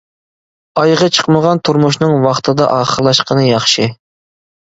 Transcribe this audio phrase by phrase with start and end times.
[0.83, 3.87] ئايىغى چىقمىغان تۇرمۇشنىڭ ۋاقتىدا ئاخىرلاشقىنى ياخشى.